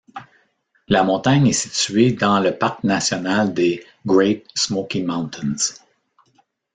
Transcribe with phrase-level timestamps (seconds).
[0.87, 5.77] La montagne est située dans le parc national des Great Smoky Mountains.